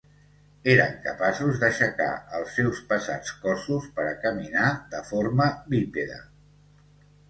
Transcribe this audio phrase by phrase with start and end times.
[0.71, 2.09] Eren capaços d'aixecar
[2.39, 6.23] els seus pesats cossos per a caminar de forma bípeda.